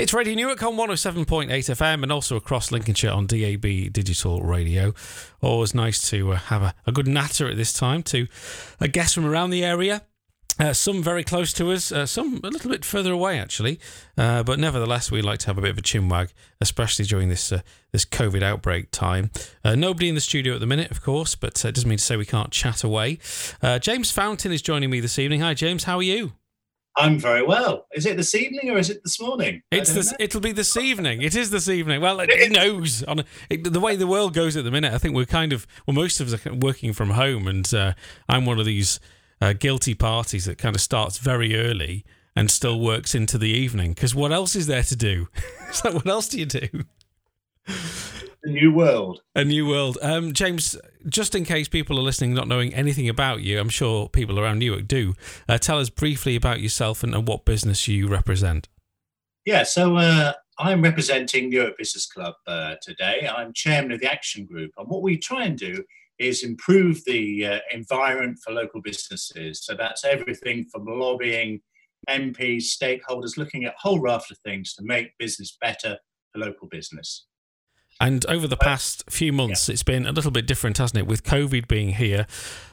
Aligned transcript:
It's 0.00 0.14
Radio 0.14 0.34
Newark 0.34 0.62
on 0.62 0.76
107.8 0.76 1.48
FM 1.50 2.02
and 2.02 2.10
also 2.10 2.34
across 2.34 2.72
Lincolnshire 2.72 3.10
on 3.10 3.26
DAB 3.26 3.92
Digital 3.92 4.40
Radio. 4.40 4.94
Always 5.42 5.74
nice 5.74 6.08
to 6.08 6.32
uh, 6.32 6.36
have 6.36 6.62
a, 6.62 6.74
a, 6.86 6.92
good 6.92 7.06
natter 7.06 7.50
at 7.50 7.58
this 7.58 7.74
time 7.74 8.02
to 8.04 8.26
a 8.80 8.88
guest 8.88 9.14
from 9.14 9.26
around 9.26 9.50
the 9.50 9.62
area. 9.62 10.00
Uh, 10.58 10.72
some 10.72 11.02
very 11.02 11.22
close 11.22 11.52
to 11.52 11.70
us, 11.70 11.92
uh, 11.92 12.06
some 12.06 12.40
a 12.42 12.48
little 12.48 12.70
bit 12.70 12.82
further 12.82 13.12
away 13.12 13.38
actually, 13.38 13.78
uh, 14.16 14.42
but 14.42 14.58
nevertheless 14.58 15.10
we 15.10 15.20
like 15.20 15.40
to 15.40 15.48
have 15.48 15.58
a 15.58 15.60
bit 15.60 15.72
of 15.72 15.76
a 15.78 15.82
chinwag, 15.82 16.32
especially 16.62 17.04
during 17.04 17.28
this 17.28 17.52
uh, 17.52 17.60
this 17.92 18.06
COVID 18.06 18.42
outbreak 18.42 18.90
time. 18.90 19.30
Uh, 19.62 19.74
nobody 19.74 20.08
in 20.08 20.14
the 20.14 20.22
studio 20.22 20.54
at 20.54 20.60
the 20.60 20.66
minute, 20.66 20.90
of 20.90 21.02
course, 21.02 21.34
but 21.34 21.62
it 21.62 21.74
doesn't 21.74 21.88
mean 21.88 21.98
to 21.98 22.04
say 22.04 22.16
we 22.16 22.24
can't 22.24 22.52
chat 22.52 22.82
away. 22.82 23.18
James 23.80 24.10
Fountain 24.10 24.50
is 24.50 24.62
joining 24.62 24.88
me 24.88 25.00
this 25.00 25.18
evening. 25.18 25.40
Hi, 25.40 25.52
James. 25.52 25.84
How 25.84 25.98
are 25.98 26.02
you? 26.02 26.32
I'm 26.96 27.18
very 27.18 27.42
well. 27.42 27.86
Is 27.94 28.04
it 28.04 28.16
this 28.16 28.34
evening 28.34 28.70
or 28.70 28.78
is 28.78 28.90
it 28.90 29.02
this 29.04 29.20
morning? 29.20 29.62
It's 29.70 29.92
this. 29.92 30.12
It'll 30.18 30.40
be 30.40 30.52
this 30.52 30.76
evening. 30.76 31.22
It 31.22 31.36
is 31.36 31.50
this 31.50 31.68
evening. 31.68 32.00
Well, 32.00 32.20
it, 32.20 32.30
it 32.30 32.52
knows 32.52 33.02
on 33.04 33.24
it, 33.48 33.72
the 33.72 33.80
way 33.80 33.96
the 33.96 34.06
world 34.06 34.34
goes 34.34 34.56
at 34.56 34.64
the 34.64 34.70
minute. 34.70 34.92
I 34.92 34.98
think 34.98 35.14
we're 35.14 35.24
kind 35.24 35.52
of 35.52 35.66
well, 35.86 35.94
most 35.94 36.20
of 36.20 36.32
us 36.32 36.46
are 36.46 36.54
working 36.54 36.92
from 36.92 37.10
home, 37.10 37.46
and 37.46 37.72
uh, 37.72 37.92
I'm 38.28 38.44
one 38.44 38.58
of 38.58 38.66
these 38.66 38.98
uh, 39.40 39.52
guilty 39.52 39.94
parties 39.94 40.44
that 40.46 40.58
kind 40.58 40.74
of 40.74 40.82
starts 40.82 41.18
very 41.18 41.56
early 41.56 42.04
and 42.36 42.50
still 42.50 42.80
works 42.80 43.14
into 43.14 43.38
the 43.38 43.48
evening. 43.48 43.92
Because 43.92 44.14
what 44.14 44.32
else 44.32 44.56
is 44.56 44.66
there 44.66 44.82
to 44.82 44.96
do? 44.96 45.28
it's 45.68 45.84
like, 45.84 45.94
what 45.94 46.06
else 46.06 46.28
do 46.28 46.38
you 46.38 46.46
do? 46.46 46.68
A 48.42 48.48
new 48.48 48.72
world. 48.72 49.20
A 49.34 49.44
new 49.44 49.66
world. 49.66 49.98
Um, 50.00 50.32
James, 50.32 50.76
just 51.06 51.34
in 51.34 51.44
case 51.44 51.68
people 51.68 51.98
are 51.98 52.02
listening 52.02 52.32
not 52.32 52.48
knowing 52.48 52.72
anything 52.72 53.08
about 53.08 53.42
you, 53.42 53.60
I'm 53.60 53.68
sure 53.68 54.08
people 54.08 54.40
around 54.40 54.60
Newark 54.60 54.88
do. 54.88 55.14
Uh, 55.46 55.58
tell 55.58 55.78
us 55.78 55.90
briefly 55.90 56.36
about 56.36 56.60
yourself 56.60 57.02
and, 57.02 57.14
and, 57.14 57.28
what 57.28 57.44
business 57.44 57.86
you 57.86 58.08
represent. 58.08 58.68
Yeah, 59.44 59.64
so 59.64 59.96
uh, 59.96 60.32
I'm 60.58 60.80
representing 60.80 61.50
Newark 61.50 61.76
Business 61.76 62.06
Club 62.06 62.34
uh, 62.46 62.76
today. 62.80 63.28
I'm 63.30 63.52
chairman 63.52 63.92
of 63.92 64.00
the 64.00 64.10
Action 64.10 64.46
Group, 64.46 64.70
and 64.78 64.88
what 64.88 65.02
we 65.02 65.18
try 65.18 65.44
and 65.44 65.58
do 65.58 65.84
is 66.18 66.42
improve 66.42 67.02
the 67.04 67.46
uh, 67.46 67.58
environment 67.72 68.38
for 68.44 68.52
local 68.52 68.80
businesses. 68.80 69.64
So 69.64 69.74
that's 69.74 70.04
everything 70.04 70.66
from 70.70 70.86
lobbying, 70.86 71.60
MPs, 72.08 72.64
stakeholders, 72.64 73.36
looking 73.36 73.64
at 73.64 73.72
a 73.72 73.78
whole 73.78 74.00
raft 74.00 74.30
of 74.30 74.38
things 74.38 74.74
to 74.74 74.82
make 74.84 75.16
business 75.18 75.56
better 75.60 75.98
for 76.32 76.38
local 76.38 76.68
business. 76.68 77.26
And 78.00 78.24
over 78.26 78.48
the 78.48 78.56
past 78.56 79.04
few 79.10 79.30
months, 79.30 79.68
yeah. 79.68 79.74
it's 79.74 79.82
been 79.82 80.06
a 80.06 80.12
little 80.12 80.30
bit 80.30 80.46
different, 80.46 80.78
hasn't 80.78 80.98
it? 80.98 81.06
With 81.06 81.22
COVID 81.22 81.68
being 81.68 81.90
here, 81.90 82.26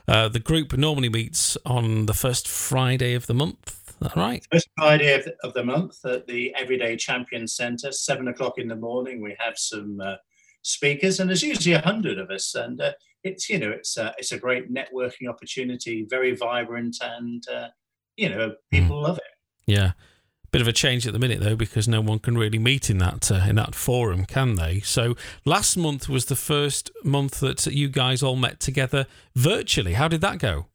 uh, 0.08 0.30
the 0.30 0.40
group 0.40 0.72
normally 0.78 1.10
meets 1.10 1.58
on 1.66 2.06
the 2.06 2.14
first 2.14 2.48
Friday 2.48 3.14
of 3.14 3.28
the 3.28 3.34
month. 3.34 3.98
That 4.00 4.16
right? 4.16 4.46
First 4.52 4.70
Friday 4.78 5.14
of 5.14 5.26
the, 5.26 5.36
of 5.44 5.54
the 5.54 5.66
month 5.66 6.06
at 6.06 6.28
the 6.28 6.54
Everyday 6.56 6.96
Champion 6.96 7.48
Centre, 7.48 7.92
seven 7.92 8.28
o'clock 8.28 8.58
in 8.58 8.68
the 8.68 8.76
morning. 8.76 9.22
We 9.22 9.36
have 9.40 9.58
some 9.58 10.00
uh, 10.00 10.16
speakers, 10.62 11.20
and 11.20 11.30
there's 11.30 11.44
usually 11.44 11.74
a 11.74 11.82
hundred 11.82 12.20
of 12.20 12.30
us, 12.30 12.54
and 12.56 12.80
uh, 12.80 12.94
it's 13.24 13.50
you 13.50 13.58
know 13.58 13.72
it's 13.72 13.98
uh, 13.98 14.14
it's 14.18 14.32
a 14.32 14.38
great 14.38 14.72
networking 14.72 15.28
opportunity, 15.28 16.06
very 16.08 16.36
vibrant, 16.36 16.98
and 17.02 17.44
uh, 17.50 17.68
you 18.16 18.30
know 18.30 18.54
people 18.72 18.98
mm. 18.98 19.04
love 19.04 19.18
it. 19.18 19.24
Yeah. 19.66 19.94
Bit 20.52 20.62
of 20.62 20.68
a 20.68 20.74
change 20.74 21.06
at 21.06 21.14
the 21.14 21.20
minute 21.20 21.42
though, 21.42 21.56
because 21.56 21.88
no 21.88 22.00
one 22.00 22.20
can 22.20 22.38
really 22.38 22.58
meet 22.58 22.90
in 22.90 23.00
that 23.00 23.30
uh, 23.32 23.46
in 23.48 23.56
that 23.56 23.76
forum, 23.76 24.26
can 24.26 24.56
they? 24.56 24.80
So 24.80 25.16
last 25.46 25.76
month 25.76 26.08
was 26.08 26.26
the 26.26 26.36
first 26.36 26.90
month 27.04 27.42
that 27.42 27.66
you 27.68 27.90
guys 27.90 28.24
all 28.24 28.38
met 28.38 28.60
together 28.60 29.08
virtually. 29.36 29.94
How 29.94 30.08
did 30.08 30.22
that 30.22 30.40
go? 30.40 30.68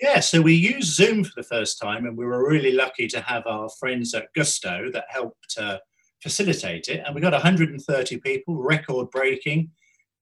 Yeah, 0.00 0.20
so 0.20 0.40
we 0.40 0.54
used 0.54 0.94
Zoom 0.94 1.24
for 1.24 1.32
the 1.34 1.42
first 1.42 1.80
time, 1.80 2.06
and 2.06 2.16
we 2.16 2.24
were 2.24 2.48
really 2.48 2.70
lucky 2.70 3.08
to 3.08 3.20
have 3.20 3.44
our 3.46 3.68
friends 3.80 4.14
at 4.14 4.32
Gusto 4.32 4.90
that 4.92 5.06
helped 5.08 5.58
uh, 5.58 5.78
facilitate 6.22 6.86
it. 6.86 7.02
And 7.04 7.14
we 7.14 7.20
got 7.20 7.32
130 7.32 8.18
people, 8.18 8.62
record 8.62 9.10
breaking, 9.10 9.72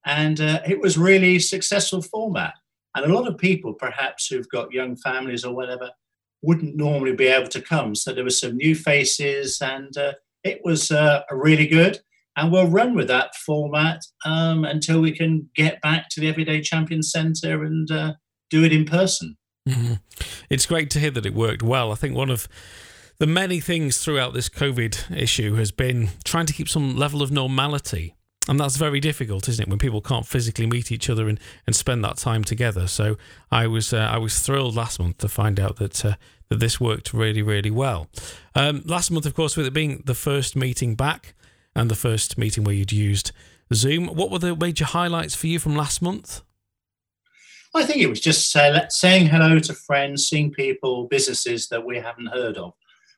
and 0.06 0.40
uh, 0.40 0.60
it 0.66 0.80
was 0.80 0.96
really 0.96 1.38
successful 1.38 2.00
format. 2.00 2.54
And 2.94 3.04
a 3.04 3.14
lot 3.14 3.28
of 3.28 3.36
people, 3.36 3.74
perhaps 3.74 4.28
who've 4.28 4.48
got 4.48 4.72
young 4.72 4.96
families 4.96 5.44
or 5.44 5.54
whatever, 5.54 5.90
wouldn't 6.46 6.76
normally 6.76 7.12
be 7.12 7.26
able 7.26 7.48
to 7.48 7.60
come. 7.60 7.94
So 7.94 8.12
there 8.12 8.24
were 8.24 8.30
some 8.30 8.56
new 8.56 8.74
faces, 8.74 9.60
and 9.60 9.96
uh, 9.96 10.12
it 10.44 10.60
was 10.64 10.90
uh, 10.90 11.22
really 11.30 11.66
good. 11.66 11.98
And 12.36 12.52
we'll 12.52 12.68
run 12.68 12.94
with 12.94 13.08
that 13.08 13.34
format 13.34 14.02
um, 14.24 14.64
until 14.64 15.00
we 15.00 15.10
can 15.10 15.48
get 15.54 15.80
back 15.80 16.06
to 16.10 16.20
the 16.20 16.28
Everyday 16.28 16.60
Champion 16.60 17.02
Centre 17.02 17.64
and 17.64 17.90
uh, 17.90 18.14
do 18.50 18.62
it 18.62 18.72
in 18.72 18.84
person. 18.84 19.36
Mm-hmm. 19.66 19.94
It's 20.50 20.66
great 20.66 20.90
to 20.90 21.00
hear 21.00 21.10
that 21.12 21.26
it 21.26 21.34
worked 21.34 21.62
well. 21.62 21.90
I 21.90 21.94
think 21.94 22.14
one 22.14 22.30
of 22.30 22.46
the 23.18 23.26
many 23.26 23.58
things 23.58 23.98
throughout 23.98 24.34
this 24.34 24.50
COVID 24.50 25.16
issue 25.16 25.54
has 25.54 25.72
been 25.72 26.10
trying 26.24 26.46
to 26.46 26.52
keep 26.52 26.68
some 26.68 26.96
level 26.96 27.22
of 27.22 27.32
normality 27.32 28.14
and 28.48 28.60
that's 28.60 28.76
very 28.76 29.00
difficult, 29.00 29.48
isn't 29.48 29.62
it, 29.62 29.68
when 29.68 29.78
people 29.78 30.00
can't 30.00 30.26
physically 30.26 30.66
meet 30.66 30.92
each 30.92 31.10
other 31.10 31.28
and, 31.28 31.40
and 31.66 31.74
spend 31.74 32.04
that 32.04 32.16
time 32.16 32.44
together? 32.44 32.86
So 32.86 33.16
I 33.50 33.66
was 33.66 33.92
uh, 33.92 33.98
I 33.98 34.18
was 34.18 34.40
thrilled 34.40 34.76
last 34.76 35.00
month 35.00 35.18
to 35.18 35.28
find 35.28 35.58
out 35.58 35.76
that 35.76 36.04
uh, 36.04 36.14
that 36.48 36.60
this 36.60 36.80
worked 36.80 37.12
really 37.12 37.42
really 37.42 37.70
well. 37.70 38.08
Um, 38.54 38.82
last 38.84 39.10
month, 39.10 39.26
of 39.26 39.34
course, 39.34 39.56
with 39.56 39.66
it 39.66 39.74
being 39.74 40.02
the 40.06 40.14
first 40.14 40.56
meeting 40.56 40.94
back 40.94 41.34
and 41.74 41.90
the 41.90 41.94
first 41.94 42.38
meeting 42.38 42.64
where 42.64 42.74
you'd 42.74 42.92
used 42.92 43.32
Zoom, 43.74 44.06
what 44.06 44.30
were 44.30 44.38
the 44.38 44.54
major 44.54 44.84
highlights 44.84 45.34
for 45.34 45.46
you 45.46 45.58
from 45.58 45.76
last 45.76 46.00
month? 46.00 46.42
I 47.74 47.84
think 47.84 48.00
it 48.00 48.08
was 48.08 48.20
just 48.20 48.50
say, 48.50 48.74
saying 48.88 49.26
hello 49.26 49.58
to 49.58 49.74
friends, 49.74 50.28
seeing 50.28 50.50
people, 50.50 51.08
businesses 51.08 51.68
that 51.68 51.84
we 51.84 51.98
haven't 51.98 52.32
heard 52.32 52.56
of 52.56 52.72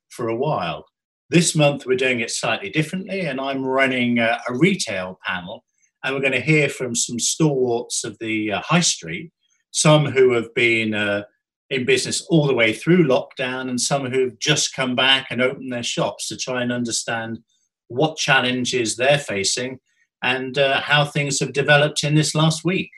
for 0.08 0.28
a 0.28 0.36
while. 0.36 0.86
This 1.30 1.54
month, 1.54 1.86
we're 1.86 1.96
doing 1.96 2.20
it 2.20 2.30
slightly 2.30 2.70
differently, 2.70 3.20
and 3.20 3.40
I'm 3.40 3.64
running 3.64 4.18
a, 4.18 4.40
a 4.48 4.54
retail 4.54 5.20
panel, 5.24 5.64
and 6.02 6.14
we're 6.14 6.22
going 6.22 6.32
to 6.32 6.40
hear 6.40 6.68
from 6.68 6.94
some 6.94 7.20
stalwarts 7.20 8.02
of 8.02 8.16
the 8.18 8.52
uh, 8.52 8.62
high 8.62 8.80
street, 8.80 9.30
some 9.70 10.06
who 10.06 10.32
have 10.32 10.52
been 10.54 10.94
uh, 10.94 11.24
in 11.70 11.84
business 11.84 12.22
all 12.22 12.46
the 12.46 12.54
way 12.54 12.72
through 12.72 13.06
lockdown, 13.06 13.68
and 13.68 13.80
some 13.80 14.06
who've 14.06 14.38
just 14.38 14.74
come 14.74 14.94
back 14.94 15.26
and 15.30 15.42
opened 15.42 15.72
their 15.72 15.82
shops 15.82 16.28
to 16.28 16.36
try 16.36 16.62
and 16.62 16.72
understand 16.72 17.40
what 17.88 18.16
challenges 18.16 18.96
they're 18.96 19.18
facing 19.18 19.78
and 20.22 20.58
uh, 20.58 20.80
how 20.80 21.04
things 21.04 21.40
have 21.40 21.52
developed 21.52 22.04
in 22.04 22.14
this 22.14 22.34
last 22.34 22.64
week. 22.64 22.90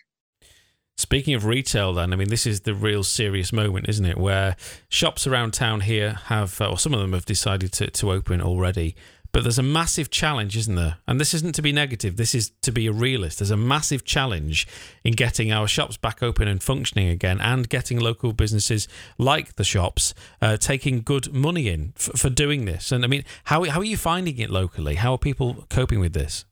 Speaking 0.97 1.35
of 1.35 1.47
retail, 1.47 1.95
then, 1.95 2.13
I 2.13 2.17
mean, 2.17 2.29
this 2.29 2.47
is 2.47 2.61
the 2.61 2.75
real 2.75 3.03
serious 3.03 3.53
moment, 3.53 3.89
isn't 3.89 4.05
it? 4.05 4.19
Where 4.19 4.55
shops 4.91 5.27
around 5.27 5.53
town 5.53 5.81
here 5.81 6.19
have, 6.25 6.61
or 6.61 6.79
some 6.79 6.93
of 6.93 7.01
them 7.01 7.15
have 7.15 7.25
decided 7.25 7.73
to, 7.75 7.91
to 7.91 8.13
open 8.13 8.43
already. 8.43 8.95
But 9.33 9.45
there's 9.45 9.59
a 9.59 9.63
massive 9.63 10.11
challenge, 10.11 10.57
isn't 10.57 10.75
there? 10.75 10.97
And 11.07 11.21
this 11.21 11.35
isn't 11.35 11.55
to 11.55 11.63
be 11.63 11.73
negative, 11.73 12.17
this 12.17 12.35
is 12.35 12.51
to 12.63 12.73
be 12.73 12.87
a 12.87 12.93
realist. 12.93 13.39
There's 13.39 13.51
a 13.51 13.57
massive 13.57 14.05
challenge 14.05 14.67
in 15.05 15.13
getting 15.13 15.53
our 15.53 15.69
shops 15.69 15.97
back 15.97 16.23
open 16.23 16.49
and 16.49 16.63
functioning 16.63 17.09
again 17.09 17.41
and 17.41 17.69
getting 17.69 18.01
local 18.01 18.33
businesses 18.33 18.89
like 19.19 19.57
the 19.57 19.65
shops 19.65 20.15
uh, 20.43 20.57
taking 20.57 21.03
good 21.03 21.33
money 21.33 21.69
in 21.69 21.93
f- 21.97 22.11
for 22.17 22.31
doing 22.31 22.65
this. 22.65 22.91
And 22.91 23.05
I 23.05 23.09
mean, 23.09 23.25
how, 23.45 23.65
how 23.65 23.81
are 23.81 23.85
you 23.85 23.97
finding 23.97 24.39
it 24.39 24.51
locally? 24.51 24.97
How 24.97 25.13
are 25.13 25.19
people 25.19 25.67
coping 25.69 26.01
with 26.01 26.13
this? 26.13 26.45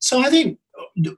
So 0.00 0.20
I 0.20 0.30
think 0.30 0.58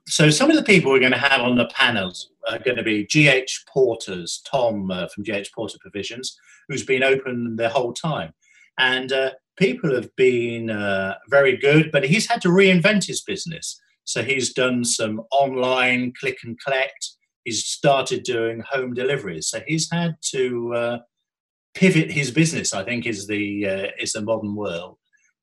so 0.07 0.31
some 0.31 0.51
of 0.51 0.57
the 0.57 0.63
people 0.63 0.91
we're 0.91 1.01
going 1.01 1.13
to 1.13 1.19
have 1.19 1.41
on 1.41 1.57
the 1.57 1.67
panels 1.67 2.31
are 2.51 2.59
going 2.59 2.77
to 2.77 2.83
be 2.83 3.05
GH 3.05 3.51
Porters, 3.69 4.43
Tom 4.51 4.91
uh, 4.91 5.07
from 5.09 5.25
GH 5.25 5.49
Porter 5.55 5.79
Provisions, 5.81 6.37
who's 6.69 6.85
been 6.85 7.03
open 7.03 7.57
the 7.57 7.69
whole 7.69 7.93
time. 7.93 8.33
And 8.79 9.13
uh, 9.13 9.33
people 9.61 9.95
have 9.95 10.15
been 10.17 10.71
uh, 10.71 11.15
very 11.29 11.57
good, 11.57 11.93
but 11.93 12.05
he's 12.05 12.29
had 12.29 12.43
to 12.43 12.49
reinvent 12.49 13.07
his 13.07 13.21
business. 13.21 13.81
So 14.05 14.25
he's 14.25 14.53
done 14.53 14.85
some 14.85 15.23
online 15.31 16.13
click 16.19 16.39
and 16.43 16.59
collect. 16.61 17.11
He's 17.45 17.65
started 17.65 18.25
doing 18.25 18.65
home 18.69 18.95
deliveries. 18.95 19.49
So 19.49 19.61
he's 19.67 19.89
had 19.93 20.17
to 20.33 20.75
uh, 20.75 20.99
pivot 21.75 22.11
his 22.11 22.33
business. 22.33 22.75
I 22.75 22.83
think 22.83 23.07
is 23.07 23.29
the 23.29 23.67
uh, 23.67 23.87
is 24.01 24.15
the 24.15 24.23
modern 24.23 24.57
world 24.57 24.97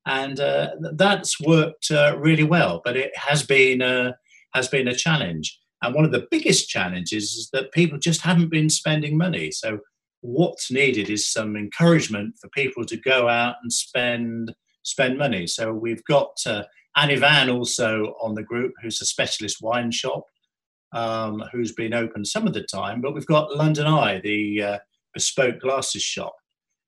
and 0.08 0.40
uh, 0.40 0.70
that's 0.94 1.38
worked 1.40 1.90
uh, 1.90 2.16
really 2.18 2.42
well. 2.42 2.80
But 2.84 2.96
it 2.96 3.16
has 3.16 3.42
been 3.44 3.82
uh, 3.82 4.12
has 4.54 4.66
been 4.68 4.88
a 4.88 4.94
challenge, 4.94 5.58
and 5.82 5.94
one 5.94 6.04
of 6.04 6.12
the 6.12 6.26
biggest 6.30 6.68
challenges 6.68 7.24
is 7.32 7.50
that 7.52 7.72
people 7.72 7.98
just 7.98 8.22
haven't 8.22 8.50
been 8.50 8.70
spending 8.70 9.16
money. 9.16 9.50
So 9.50 9.80
what's 10.20 10.70
needed 10.70 11.10
is 11.10 11.30
some 11.30 11.56
encouragement 11.56 12.34
for 12.40 12.48
people 12.50 12.84
to 12.84 12.96
go 12.96 13.28
out 13.28 13.56
and 13.62 13.72
spend 13.72 14.54
spend 14.82 15.18
money. 15.18 15.46
So 15.46 15.72
we've 15.72 16.04
got 16.04 16.30
uh, 16.46 16.64
Annie 16.96 17.16
Van 17.16 17.50
also 17.50 18.14
on 18.22 18.34
the 18.34 18.42
group, 18.42 18.72
who's 18.82 19.02
a 19.02 19.06
specialist 19.06 19.58
wine 19.60 19.90
shop. 19.90 20.24
Um, 20.94 21.44
who's 21.52 21.72
been 21.72 21.92
open 21.92 22.24
some 22.24 22.46
of 22.46 22.54
the 22.54 22.62
time, 22.62 23.02
but 23.02 23.12
we've 23.12 23.26
got 23.26 23.54
London 23.54 23.86
Eye, 23.86 24.22
the 24.24 24.62
uh, 24.62 24.78
bespoke 25.12 25.60
glasses 25.60 26.00
shop, 26.00 26.34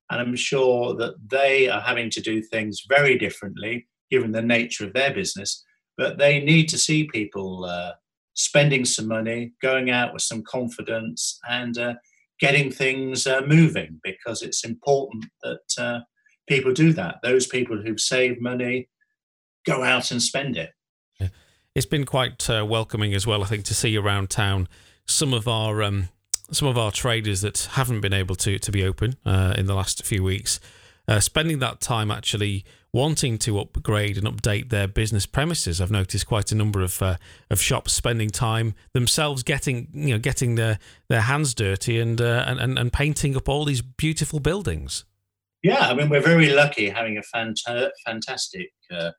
and 0.09 0.19
I'm 0.19 0.35
sure 0.35 0.95
that 0.95 1.13
they 1.29 1.69
are 1.69 1.81
having 1.81 2.09
to 2.09 2.19
do 2.19 2.41
things 2.41 2.81
very 2.89 3.15
differently 3.19 3.87
given 4.11 4.31
the 4.31 4.41
nature 4.41 4.85
of 4.85 4.93
their 4.93 5.13
business. 5.13 5.63
But 5.97 6.17
they 6.17 6.39
need 6.39 6.67
to 6.69 6.77
see 6.77 7.07
people 7.07 7.65
uh, 7.65 7.93
spending 8.33 8.85
some 8.85 9.07
money, 9.07 9.53
going 9.61 9.89
out 9.89 10.13
with 10.13 10.21
some 10.21 10.43
confidence, 10.43 11.39
and 11.49 11.77
uh, 11.77 11.93
getting 12.41 12.71
things 12.71 13.27
uh, 13.27 13.41
moving 13.45 13.99
because 14.03 14.41
it's 14.41 14.65
important 14.65 15.25
that 15.43 15.59
uh, 15.77 15.99
people 16.47 16.73
do 16.73 16.91
that. 16.93 17.15
Those 17.23 17.47
people 17.47 17.77
who've 17.77 17.99
saved 17.99 18.41
money 18.41 18.89
go 19.65 19.83
out 19.83 20.11
and 20.11 20.21
spend 20.21 20.57
it. 20.57 20.71
Yeah. 21.19 21.29
It's 21.75 21.85
been 21.85 22.05
quite 22.05 22.49
uh, 22.49 22.65
welcoming 22.67 23.13
as 23.13 23.25
well, 23.25 23.43
I 23.43 23.47
think, 23.47 23.63
to 23.65 23.75
see 23.75 23.95
around 23.95 24.29
town 24.29 24.67
some 25.05 25.33
of 25.33 25.47
our 25.47 25.83
um, 25.83 26.09
some 26.51 26.67
of 26.67 26.77
our 26.77 26.91
traders 26.91 27.41
that 27.41 27.69
haven't 27.73 28.01
been 28.01 28.13
able 28.13 28.35
to 28.35 28.59
to 28.59 28.71
be 28.71 28.83
open 28.83 29.15
uh, 29.25 29.53
in 29.57 29.67
the 29.67 29.75
last 29.75 30.03
few 30.03 30.23
weeks, 30.23 30.59
uh, 31.07 31.19
spending 31.19 31.59
that 31.59 31.79
time 31.79 32.11
actually 32.11 32.65
wanting 32.93 33.37
to 33.37 33.57
upgrade 33.59 34.17
and 34.17 34.27
update 34.27 34.69
their 34.69 34.87
business 34.87 35.25
premises. 35.25 35.79
I've 35.79 35.91
noticed 35.91 36.27
quite 36.27 36.51
a 36.51 36.55
number 36.55 36.81
of 36.81 37.01
uh, 37.01 37.17
of 37.49 37.61
shops 37.61 37.93
spending 37.93 38.29
time 38.29 38.73
themselves 38.93 39.43
getting 39.43 39.87
you 39.93 40.13
know 40.13 40.19
getting 40.19 40.55
their 40.55 40.79
their 41.09 41.21
hands 41.21 41.53
dirty 41.53 41.99
and 41.99 42.19
uh, 42.19 42.43
and 42.47 42.77
and 42.77 42.93
painting 42.93 43.35
up 43.35 43.47
all 43.47 43.65
these 43.65 43.81
beautiful 43.81 44.39
buildings. 44.39 45.05
Yeah, 45.63 45.87
I 45.87 45.93
mean 45.93 46.09
we're 46.09 46.21
very 46.21 46.49
lucky 46.49 46.89
having 46.89 47.17
a 47.17 47.35
fanta- 47.35 47.91
fantastic 48.05 48.71
uh, 48.91 49.11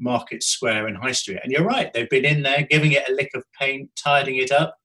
market 0.00 0.42
square 0.42 0.88
in 0.88 0.94
High 0.94 1.12
Street, 1.12 1.40
and 1.42 1.52
you're 1.52 1.64
right. 1.64 1.92
They've 1.92 2.10
been 2.10 2.24
in 2.24 2.42
there 2.42 2.66
giving 2.68 2.92
it 2.92 3.08
a 3.08 3.12
lick 3.12 3.30
of 3.34 3.44
paint, 3.58 3.90
tidying 3.96 4.38
it 4.38 4.50
up, 4.50 4.76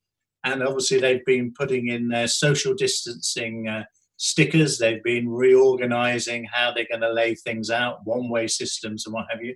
and 0.43 0.61
obviously 0.61 0.99
they've 0.99 1.25
been 1.25 1.53
putting 1.57 1.87
in 1.87 2.09
their 2.09 2.27
social 2.27 2.75
distancing 2.75 3.67
uh, 3.67 3.85
stickers. 4.17 4.77
They've 4.77 5.03
been 5.03 5.29
reorganizing 5.29 6.45
how 6.51 6.73
they're 6.73 6.87
going 6.89 7.01
to 7.01 7.13
lay 7.13 7.35
things 7.35 7.69
out, 7.69 8.05
one 8.05 8.29
way 8.29 8.47
systems 8.47 9.05
and 9.05 9.13
what 9.13 9.27
have 9.31 9.43
you. 9.43 9.55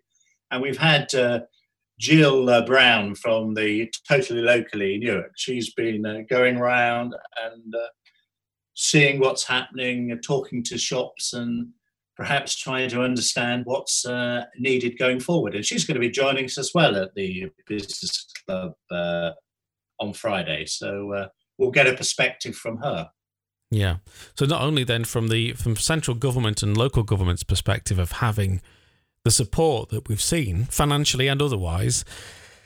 And 0.51 0.61
we've 0.61 0.77
had 0.77 1.13
uh, 1.13 1.41
Jill 1.99 2.49
uh, 2.49 2.65
Brown 2.65 3.15
from 3.15 3.53
the 3.53 3.91
Totally 4.07 4.41
Locally 4.41 4.95
in 4.95 5.01
Newark. 5.01 5.31
She's 5.35 5.73
been 5.73 6.05
uh, 6.05 6.19
going 6.29 6.57
around 6.57 7.15
and 7.43 7.75
uh, 7.75 7.87
seeing 8.73 9.19
what's 9.19 9.43
happening, 9.43 10.17
talking 10.23 10.63
to 10.63 10.77
shops, 10.77 11.33
and 11.33 11.69
perhaps 12.15 12.55
trying 12.55 12.89
to 12.89 13.01
understand 13.01 13.63
what's 13.65 14.05
uh, 14.05 14.45
needed 14.59 14.99
going 14.99 15.19
forward. 15.19 15.55
And 15.55 15.65
she's 15.65 15.85
going 15.85 15.95
to 15.95 16.01
be 16.01 16.11
joining 16.11 16.45
us 16.45 16.57
as 16.57 16.71
well 16.73 16.95
at 16.95 17.15
the 17.15 17.47
Business 17.67 18.27
Club 18.45 18.73
uh, 18.91 19.31
on 19.99 20.13
Friday. 20.13 20.65
So 20.65 21.29
we'll 21.57 21.71
get 21.71 21.87
a 21.87 21.95
perspective 21.95 22.55
from 22.55 22.77
her. 22.77 23.09
Yeah. 23.71 23.97
So 24.35 24.45
not 24.45 24.61
only 24.61 24.83
then 24.83 25.05
from 25.05 25.29
the 25.29 25.53
from 25.53 25.77
central 25.77 26.15
government 26.15 26.61
and 26.61 26.77
local 26.77 27.03
government's 27.03 27.43
perspective 27.43 27.97
of 27.97 28.11
having 28.13 28.61
the 29.23 29.31
support 29.31 29.89
that 29.89 30.09
we've 30.09 30.21
seen 30.21 30.65
financially 30.65 31.27
and 31.27 31.41
otherwise, 31.41 32.03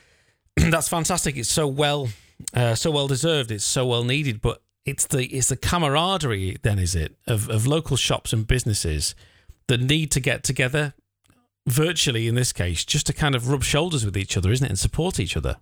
that's 0.56 0.88
fantastic. 0.88 1.36
It's 1.36 1.48
so 1.48 1.68
well 1.68 2.08
uh, 2.52 2.74
so 2.74 2.90
well 2.90 3.06
deserved. 3.06 3.52
It's 3.52 3.64
so 3.64 3.86
well 3.86 4.02
needed. 4.02 4.42
But 4.42 4.60
it's 4.84 5.06
the 5.06 5.26
it's 5.26 5.48
the 5.48 5.56
camaraderie 5.56 6.56
then 6.62 6.80
is 6.80 6.96
it 6.96 7.14
of 7.28 7.48
of 7.48 7.66
local 7.68 7.96
shops 7.96 8.32
and 8.32 8.44
businesses 8.44 9.14
that 9.68 9.80
need 9.80 10.10
to 10.10 10.20
get 10.20 10.42
together 10.42 10.94
virtually 11.68 12.28
in 12.28 12.34
this 12.34 12.52
case 12.52 12.84
just 12.84 13.06
to 13.06 13.12
kind 13.12 13.34
of 13.34 13.48
rub 13.48 13.62
shoulders 13.62 14.04
with 14.04 14.16
each 14.16 14.36
other, 14.36 14.50
isn't 14.50 14.66
it, 14.66 14.70
and 14.70 14.78
support 14.78 15.20
each 15.20 15.36
other. 15.36 15.56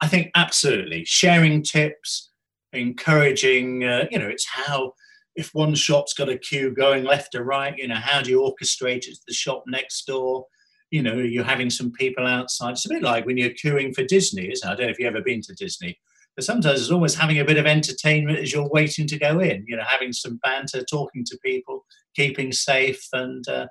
I 0.00 0.08
think 0.08 0.30
absolutely 0.34 1.04
sharing 1.04 1.62
tips 1.62 2.30
encouraging, 2.72 3.84
uh, 3.84 4.06
you 4.10 4.18
know, 4.18 4.28
it's 4.28 4.46
how 4.46 4.92
if 5.38 5.54
one 5.54 5.74
shop's 5.74 6.14
got 6.14 6.28
a 6.28 6.36
queue 6.36 6.74
going 6.74 7.04
left 7.04 7.34
or 7.34 7.44
right, 7.44 7.76
you 7.78 7.86
know, 7.86 7.94
how 7.94 8.20
do 8.20 8.30
you 8.30 8.40
orchestrate 8.40 9.06
it 9.06 9.14
to 9.14 9.20
the 9.26 9.34
shop 9.34 9.62
next 9.66 10.04
door? 10.04 10.46
You 10.90 11.02
know, 11.02 11.18
you're 11.18 11.44
having 11.44 11.70
some 11.70 11.92
people 11.92 12.26
outside. 12.26 12.72
It's 12.72 12.86
a 12.86 12.88
bit 12.88 13.02
like 13.02 13.24
when 13.24 13.36
you're 13.36 13.50
queuing 13.50 13.94
for 13.94 14.02
Disney, 14.02 14.50
isn't 14.50 14.68
it? 14.68 14.72
I 14.72 14.74
don't 14.74 14.86
know 14.86 14.90
if 14.90 14.98
you've 14.98 15.14
ever 15.14 15.22
been 15.22 15.42
to 15.42 15.54
Disney, 15.54 15.98
but 16.34 16.44
sometimes 16.44 16.80
it's 16.80 16.90
always 16.90 17.14
having 17.14 17.38
a 17.38 17.44
bit 17.44 17.56
of 17.56 17.66
entertainment 17.66 18.38
as 18.38 18.52
you're 18.52 18.68
waiting 18.70 19.06
to 19.06 19.18
go 19.18 19.38
in, 19.38 19.64
you 19.68 19.76
know, 19.76 19.84
having 19.86 20.12
some 20.12 20.40
banter, 20.42 20.82
talking 20.82 21.24
to 21.26 21.38
people, 21.44 21.84
keeping 22.16 22.50
safe, 22.52 23.06
and 23.12 23.46
uh, 23.48 23.66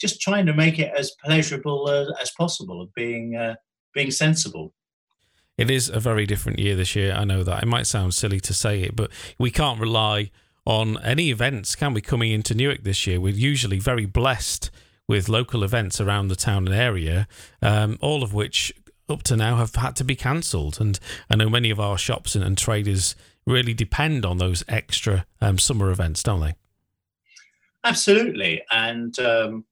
just 0.00 0.20
trying 0.20 0.46
to 0.46 0.54
make 0.54 0.78
it 0.78 0.92
as 0.96 1.12
pleasurable 1.24 1.86
uh, 1.86 2.06
as 2.20 2.32
possible, 2.36 2.82
of 2.82 2.92
being, 2.94 3.36
uh, 3.36 3.54
being 3.94 4.10
sensible. 4.10 4.72
It 5.58 5.70
is 5.70 5.88
a 5.88 6.00
very 6.00 6.26
different 6.26 6.58
year 6.58 6.76
this 6.76 6.96
year. 6.96 7.12
I 7.12 7.24
know 7.24 7.42
that. 7.42 7.62
It 7.62 7.66
might 7.66 7.86
sound 7.86 8.14
silly 8.14 8.40
to 8.40 8.54
say 8.54 8.82
it, 8.82 8.96
but 8.96 9.10
we 9.38 9.50
can't 9.50 9.78
rely 9.80 10.30
on 10.64 11.02
any 11.02 11.30
events, 11.30 11.74
can 11.74 11.92
we, 11.92 12.00
coming 12.00 12.30
into 12.30 12.54
Newark 12.54 12.84
this 12.84 13.06
year? 13.06 13.20
We're 13.20 13.34
usually 13.34 13.78
very 13.78 14.06
blessed 14.06 14.70
with 15.08 15.28
local 15.28 15.64
events 15.64 16.00
around 16.00 16.28
the 16.28 16.36
town 16.36 16.66
and 16.66 16.74
area, 16.74 17.26
um, 17.60 17.98
all 18.00 18.22
of 18.22 18.32
which 18.32 18.72
up 19.08 19.22
to 19.24 19.36
now 19.36 19.56
have 19.56 19.74
had 19.74 19.96
to 19.96 20.04
be 20.04 20.14
cancelled. 20.14 20.80
And 20.80 20.98
I 21.28 21.36
know 21.36 21.50
many 21.50 21.70
of 21.70 21.80
our 21.80 21.98
shops 21.98 22.34
and, 22.34 22.44
and 22.44 22.56
traders 22.56 23.16
really 23.46 23.74
depend 23.74 24.24
on 24.24 24.38
those 24.38 24.64
extra 24.68 25.26
um, 25.40 25.58
summer 25.58 25.90
events, 25.90 26.22
don't 26.22 26.40
they? 26.40 26.54
Absolutely. 27.84 28.62
And 28.70 29.18
um, 29.18 29.64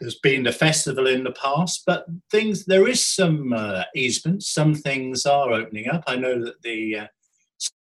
there's 0.00 0.18
been 0.18 0.42
the 0.42 0.52
festival 0.52 1.06
in 1.06 1.24
the 1.24 1.32
past, 1.32 1.82
but 1.86 2.06
things 2.30 2.64
there 2.64 2.88
is 2.88 3.04
some 3.04 3.52
uh, 3.52 3.84
easement. 3.94 4.42
Some 4.42 4.74
things 4.74 5.26
are 5.26 5.52
opening 5.52 5.88
up. 5.88 6.04
I 6.06 6.16
know 6.16 6.42
that 6.42 6.62
the 6.62 6.96
uh, 6.96 7.06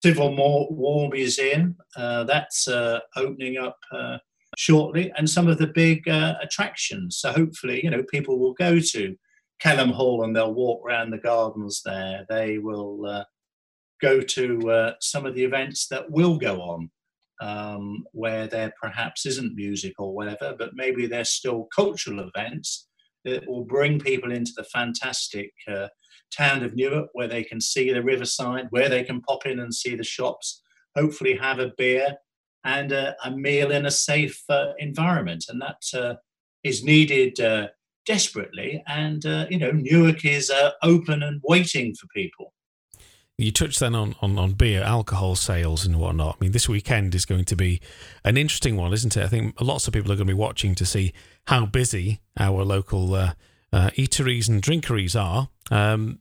Civil 0.03 0.35
War 0.35 1.09
Museum 1.11 1.77
uh, 1.97 2.25
that's 2.25 2.67
uh, 2.67 3.01
opening 3.17 3.57
up 3.57 3.79
uh, 3.93 4.19
shortly, 4.57 5.13
and 5.17 5.31
some 5.31 5.47
of 5.47 5.59
the 5.59 5.69
big 5.69 6.09
uh, 6.09 6.35
attractions. 6.43 7.19
So 7.19 7.31
hopefully, 7.31 7.81
you 7.85 7.91
know, 7.91 8.03
people 8.03 8.39
will 8.39 8.55
go 8.55 8.81
to 8.81 9.17
Kelham 9.63 9.93
Hall 9.93 10.25
and 10.25 10.35
they'll 10.35 10.55
walk 10.55 10.85
around 10.85 11.11
the 11.11 11.19
gardens 11.19 11.83
there. 11.85 12.27
They 12.29 12.59
will 12.59 13.25
go 14.01 14.21
to 14.21 14.95
some 15.01 15.27
of 15.27 15.35
the 15.35 15.45
events 15.45 15.89
that 15.89 16.11
will 16.11 16.39
go 16.39 16.61
on 16.61 16.91
um, 17.41 18.05
where 18.13 18.47
there 18.47 18.73
perhaps 18.81 19.27
isn't 19.27 19.55
music 19.55 19.95
or 19.99 20.15
whatever, 20.15 20.55
but 20.59 20.71
maybe 20.75 21.07
there's 21.07 21.31
still 21.31 21.69
cultural 21.75 22.29
events 22.29 22.89
that 23.25 23.47
will 23.47 23.65
bring 23.65 23.99
people 23.99 24.33
into 24.33 24.53
the 24.57 24.65
fantastic 24.65 25.53
uh, 25.69 25.89
town 26.37 26.63
of 26.63 26.75
Newark 26.75 27.09
where 27.13 27.29
they 27.29 27.45
can 27.45 27.61
see 27.61 27.93
the 27.93 28.03
riverside, 28.03 28.67
where 28.71 28.89
they 28.89 29.05
can 29.05 29.21
pop 29.23 29.47
in 29.47 29.61
and 29.61 29.75
see 29.75 29.95
the 29.95 30.05
shops, 30.05 30.63
hopefully 30.97 31.37
have 31.37 31.59
a 31.59 31.73
beer 31.77 32.17
and 32.65 32.93
a, 32.93 33.17
a 33.25 33.31
meal 33.31 33.71
in 33.71 33.87
a 33.87 33.91
safe 33.91 34.43
uh, 34.49 34.73
environment. 34.79 35.45
And 35.49 35.61
that 35.63 35.83
uh, 35.95 36.15
is 36.65 36.85
needed 36.85 37.41
uh, 37.41 37.69
desperately. 38.07 38.83
And, 38.87 39.25
uh, 39.25 39.47
you 39.51 39.59
know, 39.59 39.71
Newark 39.71 40.25
is 40.25 40.51
uh, 40.51 40.73
open 40.83 41.23
and 41.23 41.41
waiting 41.45 41.95
for 41.95 42.07
people. 42.15 42.48
You 43.41 43.53
touched 43.53 43.79
then 43.79 43.95
on, 43.95 44.17
on, 44.21 44.37
on 44.37 44.55
beer, 44.55 44.83
alcohol 44.83 45.37
sales, 45.37 45.87
and 45.87 46.01
whatnot. 46.01 46.39
I 46.41 46.45
mean, 46.45 46.51
this 46.51 46.69
weekend 46.69 47.15
is 47.15 47.25
going 47.25 47.45
to 47.45 47.55
be 47.55 47.81
an 48.25 48.37
interesting 48.37 48.77
one, 48.77 48.93
isn't 48.93 49.17
it? 49.17 49.23
I 49.23 49.29
think 49.29 49.61
lots 49.61 49.87
of 49.87 49.95
people 49.95 50.11
are 50.11 50.17
going 50.17 50.27
to 50.27 50.35
be 50.35 50.39
watching 50.39 50.75
to 50.75 50.85
see 50.85 51.13
how 51.47 51.65
busy 51.65 52.21
our 52.37 52.65
local 52.65 53.15
uh, 53.15 53.35
uh, 53.73 53.91
eateries 53.91 54.49
and 54.49 54.61
drinkeries 54.61 55.15
are. 55.15 55.51
Um, 55.71 56.19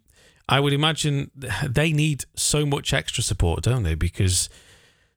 I 0.47 0.59
would 0.59 0.73
imagine 0.73 1.31
they 1.67 1.91
need 1.91 2.25
so 2.35 2.67
much 2.67 2.93
extra 2.93 3.23
support, 3.23 3.63
don't 3.63 3.81
they? 3.81 3.95
Because 3.95 4.47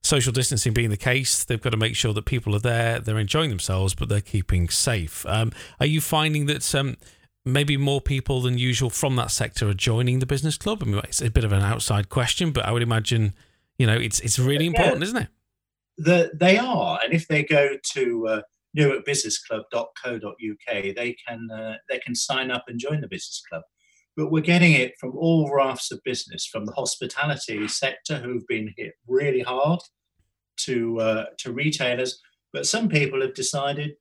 social 0.03 0.33
distancing 0.33 0.73
being 0.73 0.89
the 0.89 0.97
case, 0.97 1.45
they've 1.45 1.61
got 1.61 1.71
to 1.71 1.77
make 1.77 1.97
sure 1.97 2.15
that 2.15 2.25
people 2.25 2.57
are 2.57 2.61
there, 2.61 2.99
they're 2.99 3.19
enjoying 3.19 3.51
themselves, 3.51 3.95
but 3.95 4.09
they're 4.09 4.23
keeping 4.23 4.71
safe. 4.71 5.27
Um, 5.27 5.53
are 5.79 5.87
you 5.87 6.01
finding 6.01 6.47
that? 6.47 6.75
Um, 6.75 6.97
maybe 7.45 7.77
more 7.77 8.01
people 8.01 8.41
than 8.41 8.59
usual 8.59 8.91
from 8.91 9.17
that 9.17 9.31
sector 9.31 9.69
are 9.69 9.75
joining 9.75 10.19
the 10.19 10.27
business 10.27 10.57
club? 10.57 10.83
I 10.83 10.87
mean, 10.87 11.01
it's 11.05 11.23
a 11.23 11.31
bit 11.31 11.45
of 11.45 11.53
an 11.53 11.63
outside 11.63 12.09
question, 12.09 12.53
but 12.53 12.65
I 12.65 12.73
would 12.73 12.83
imagine, 12.83 13.35
you 13.79 13.87
know, 13.87 13.97
it's 13.97 14.21
it's 14.21 14.39
really 14.39 14.67
important, 14.67 14.99
yeah, 14.99 15.05
isn't 15.05 15.17
it? 15.17 15.29
The, 15.99 16.31
they 16.35 16.59
are, 16.59 16.99
and 17.05 17.13
if 17.13 17.29
they 17.29 17.45
go 17.45 17.77
to 17.93 18.29
uh, 18.29 18.43
newarkbusinessclub.co.uk, 18.77 20.67
they 20.67 21.17
can 21.27 21.51
uh, 21.51 21.77
they 21.89 21.99
can 21.99 22.15
sign 22.15 22.51
up 22.51 22.65
and 22.69 22.79
join 22.79 23.01
the 23.01 23.09
business 23.09 23.43
club. 23.49 23.63
But 24.17 24.31
we're 24.31 24.43
getting 24.43 24.73
it 24.73 24.95
from 24.99 25.17
all 25.17 25.53
rafts 25.55 25.93
of 25.93 26.01
business, 26.05 26.47
from 26.47 26.67
the 26.67 26.73
hospitality 26.73 27.67
sector 27.69 28.19
who've 28.19 28.47
been 28.47 28.75
hit 28.77 28.95
really 29.07 29.41
hard, 29.41 29.81
to 30.65 31.01
uh, 31.01 31.25
to 31.39 31.53
retailers. 31.53 32.21
But 32.53 32.67
some 32.67 32.89
people 32.89 33.21
have 33.21 33.35
decided 33.35 33.93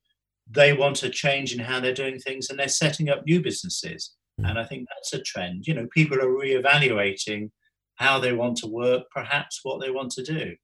they 0.50 0.72
want 0.72 1.02
a 1.02 1.10
change 1.10 1.52
in 1.52 1.60
how 1.60 1.80
they're 1.80 1.94
doing 1.94 2.18
things 2.18 2.50
and 2.50 2.58
they're 2.58 2.68
setting 2.68 3.08
up 3.08 3.24
new 3.24 3.40
businesses. 3.40 4.14
Mm. 4.40 4.50
And 4.50 4.58
I 4.58 4.64
think 4.64 4.88
that's 4.88 5.12
a 5.14 5.22
trend. 5.22 5.66
You 5.66 5.74
know, 5.74 5.86
people 5.92 6.18
are 6.18 6.26
reevaluating 6.26 7.50
how 7.96 8.18
they 8.18 8.32
want 8.32 8.56
to 8.58 8.66
work, 8.66 9.04
perhaps 9.14 9.60
what 9.62 9.80
they 9.80 9.90
want 9.90 10.10
to 10.12 10.22
do. 10.22 10.54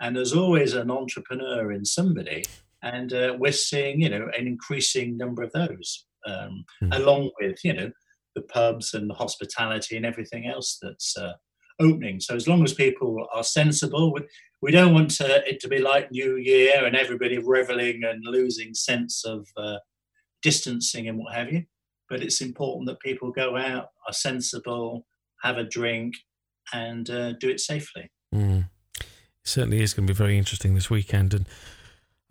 And 0.00 0.16
there's 0.16 0.34
always 0.34 0.74
an 0.74 0.90
entrepreneur 0.90 1.72
in 1.72 1.84
somebody. 1.84 2.44
And 2.82 3.12
uh, 3.12 3.36
we're 3.38 3.52
seeing, 3.52 4.00
you 4.00 4.08
know, 4.08 4.28
an 4.36 4.46
increasing 4.46 5.16
number 5.16 5.42
of 5.42 5.52
those, 5.52 6.06
um, 6.26 6.64
mm. 6.82 6.96
along 6.96 7.30
with, 7.40 7.58
you 7.64 7.72
know, 7.72 7.90
the 8.34 8.42
pubs 8.42 8.94
and 8.94 9.08
the 9.08 9.14
hospitality 9.14 9.96
and 9.96 10.06
everything 10.06 10.46
else 10.46 10.78
that's 10.80 11.16
uh, 11.16 11.34
opening. 11.82 12.20
So 12.20 12.34
as 12.34 12.48
long 12.48 12.62
as 12.64 12.74
people 12.74 13.26
are 13.32 13.44
sensible, 13.44 14.16
we, 14.60 14.70
don't 14.70 14.94
want 14.94 15.10
to, 15.12 15.48
it 15.48 15.60
to 15.60 15.68
be 15.68 15.78
like 15.78 16.10
New 16.10 16.36
Year 16.36 16.84
and 16.84 16.96
everybody 16.96 17.38
reveling 17.38 18.02
and 18.04 18.24
losing 18.24 18.74
sense 18.74 19.24
of 19.24 19.46
uh, 19.56 19.78
distancing 20.42 21.08
and 21.08 21.18
what 21.18 21.34
have 21.34 21.52
you. 21.52 21.64
But 22.08 22.22
it's 22.22 22.40
important 22.40 22.86
that 22.88 23.00
people 23.00 23.30
go 23.32 23.56
out, 23.56 23.88
are 24.06 24.12
sensible, 24.12 25.06
have 25.42 25.58
a 25.58 25.64
drink, 25.64 26.14
and 26.72 27.08
uh, 27.10 27.32
do 27.32 27.48
it 27.48 27.60
safely. 27.60 28.10
Mm. 28.34 28.68
It 29.00 29.06
certainly 29.44 29.82
is 29.82 29.94
going 29.94 30.06
to 30.06 30.12
be 30.12 30.16
very 30.16 30.38
interesting 30.38 30.74
this 30.74 30.90
weekend. 30.90 31.34
And 31.34 31.46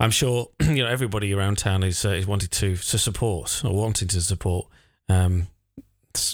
I'm 0.00 0.10
sure 0.10 0.48
you 0.60 0.82
know 0.82 0.88
everybody 0.88 1.32
around 1.32 1.58
town 1.58 1.82
is 1.82 2.04
uh, 2.04 2.10
is 2.10 2.26
wanting 2.26 2.48
to 2.48 2.76
to 2.76 2.98
support 2.98 3.62
or 3.64 3.74
wanting 3.74 4.08
to 4.08 4.20
support 4.20 4.66
um, 5.08 5.48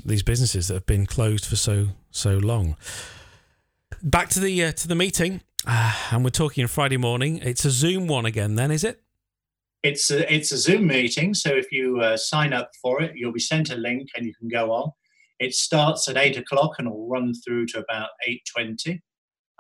these 0.05 0.23
businesses 0.23 0.69
that 0.69 0.75
have 0.75 0.87
been 0.87 1.07
closed 1.07 1.45
for 1.45 1.57
so 1.57 1.89
so 2.11 2.39
long. 2.39 2.77
Back 4.03 4.29
to 4.31 4.41
the 4.41 4.65
uh, 4.65 4.73
to 4.73 4.89
the 4.89 4.95
meeting, 4.95 5.41
uh, 5.67 5.95
and 6.13 6.25
we're 6.25 6.31
talking 6.31 6.67
Friday 6.67 6.97
morning. 6.97 7.39
It's 7.39 7.65
a 7.65 7.71
Zoom 7.71 8.07
one 8.07 8.27
again, 8.27 8.55
then, 8.55 8.71
is 8.71 8.85
it? 8.85 9.03
It's 9.83 10.11
a 10.11 10.33
it's 10.33 10.53
a 10.53 10.59
Zoom 10.59 10.87
meeting. 10.87 11.35
So 11.35 11.51
if 11.51 11.71
you 11.73 12.01
uh, 12.01 12.17
sign 12.17 12.53
up 12.53 12.71
for 12.83 13.03
it, 13.03 13.13
you'll 13.15 13.33
be 13.33 13.41
sent 13.41 13.71
a 13.71 13.77
link, 13.77 14.09
and 14.17 14.27
you 14.27 14.35
can 14.35 14.49
go 14.49 14.73
on. 14.73 14.91
It 15.39 15.55
starts 15.55 16.09
at 16.09 16.17
eight 16.17 16.37
o'clock 16.37 16.75
and 16.79 16.91
will 16.91 17.09
run 17.09 17.33
through 17.45 17.67
to 17.67 17.79
about 17.79 18.11
eight 18.27 18.43
twenty. 18.53 19.03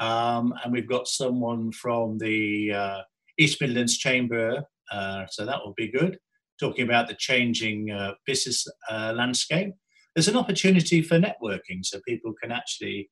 Um, 0.01 0.55
and 0.63 0.73
we've 0.73 0.89
got 0.89 1.09
someone 1.09 1.73
from 1.73 2.19
the 2.19 2.73
uh, 2.73 3.03
East 3.37 3.61
Midlands 3.61 3.99
Chamber, 3.99 4.63
uh, 4.93 5.27
so 5.29 5.45
that 5.45 5.59
will 5.65 5.75
be 5.77 5.91
good. 5.91 6.19
Talking 6.61 6.85
about 6.85 7.09
the 7.09 7.15
changing 7.15 7.91
uh, 7.91 8.15
business 8.27 8.67
landscape. 8.91 9.73
There's 10.19 10.27
an 10.27 10.37
opportunity 10.37 11.01
for 11.01 11.17
networking, 11.17 11.85
so 11.85 12.01
people 12.01 12.35
can 12.43 12.51
actually. 12.51 13.09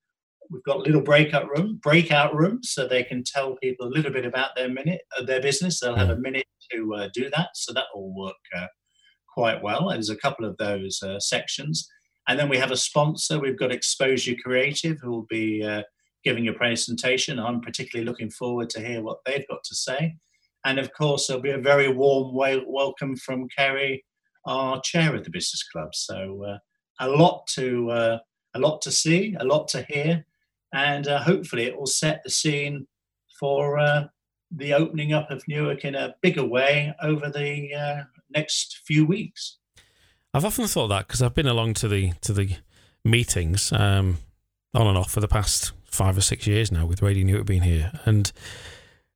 We've 0.50 0.64
got 0.64 0.80
little 0.80 1.00
breakout 1.00 1.48
room, 1.48 1.78
breakout 1.80 2.34
rooms, 2.34 2.70
so 2.72 2.88
they 2.88 3.04
can 3.04 3.22
tell 3.22 3.54
people 3.62 3.86
a 3.86 3.94
little 3.94 4.10
bit 4.10 4.26
about 4.26 4.56
their 4.56 4.68
minute, 4.68 5.02
uh, 5.16 5.22
their 5.22 5.40
business. 5.40 5.78
They'll 5.78 5.94
have 5.94 6.10
a 6.10 6.16
minute 6.16 6.48
to 6.72 6.94
uh, 6.96 7.08
do 7.14 7.30
that, 7.36 7.50
so 7.54 7.72
that 7.74 7.84
will 7.94 8.12
work 8.12 8.34
quite 9.32 9.62
well. 9.62 9.90
There's 9.90 10.10
a 10.10 10.16
couple 10.16 10.44
of 10.44 10.56
those 10.56 11.00
sections. 11.20 11.86
And 12.26 12.40
then 12.40 12.48
we 12.48 12.56
have 12.56 12.72
a 12.72 12.76
sponsor. 12.76 13.38
We've 13.38 13.56
got 13.56 13.70
Exposure 13.70 14.34
Creative, 14.44 14.98
who 15.00 15.12
will 15.12 15.26
be 15.30 15.62
uh, 15.62 15.84
giving 16.24 16.48
a 16.48 16.54
presentation. 16.54 17.38
I'm 17.38 17.60
particularly 17.60 18.04
looking 18.04 18.30
forward 18.30 18.68
to 18.70 18.80
hear 18.80 19.00
what 19.00 19.18
they've 19.24 19.46
got 19.46 19.62
to 19.62 19.76
say. 19.76 20.16
And 20.64 20.80
of 20.80 20.92
course, 20.92 21.28
there'll 21.28 21.40
be 21.40 21.50
a 21.50 21.58
very 21.58 21.88
warm 21.88 22.34
welcome 22.34 23.14
from 23.14 23.46
Kerry, 23.56 24.04
our 24.44 24.80
chair 24.80 25.14
of 25.14 25.22
the 25.22 25.30
business 25.30 25.62
club. 25.68 25.94
So 25.94 26.44
uh, 26.44 26.58
a 26.98 27.08
lot 27.08 27.46
to 27.48 27.90
uh, 27.90 28.18
a 28.54 28.58
lot 28.58 28.82
to 28.82 28.90
see, 28.90 29.36
a 29.38 29.44
lot 29.44 29.68
to 29.68 29.82
hear, 29.88 30.24
and 30.72 31.06
uh, 31.08 31.22
hopefully 31.22 31.64
it 31.64 31.76
will 31.76 31.86
set 31.86 32.22
the 32.24 32.30
scene 32.30 32.86
for 33.38 33.78
uh, 33.78 34.04
the 34.50 34.72
opening 34.72 35.12
up 35.12 35.30
of 35.30 35.46
Newark 35.46 35.84
in 35.84 35.94
a 35.94 36.14
bigger 36.22 36.44
way 36.44 36.94
over 37.02 37.28
the 37.28 37.74
uh, 37.74 38.04
next 38.30 38.80
few 38.84 39.04
weeks. 39.04 39.58
I've 40.32 40.44
often 40.44 40.66
thought 40.66 40.88
that 40.88 41.06
because 41.06 41.22
I've 41.22 41.34
been 41.34 41.46
along 41.46 41.74
to 41.74 41.88
the 41.88 42.12
to 42.22 42.32
the 42.32 42.56
meetings 43.04 43.72
um, 43.72 44.18
on 44.74 44.86
and 44.86 44.98
off 44.98 45.10
for 45.10 45.20
the 45.20 45.28
past 45.28 45.72
five 45.84 46.16
or 46.18 46.20
six 46.20 46.46
years 46.46 46.72
now 46.72 46.86
with 46.86 47.02
Radio 47.02 47.24
Newark 47.24 47.46
being 47.46 47.62
here, 47.62 47.92
and 48.04 48.32